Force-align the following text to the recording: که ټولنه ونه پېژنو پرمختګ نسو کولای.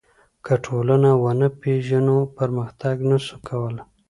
که 0.45 0.53
ټولنه 0.65 1.09
ونه 1.23 1.47
پېژنو 1.61 2.17
پرمختګ 2.37 2.95
نسو 3.09 3.35
کولای. 3.47 3.83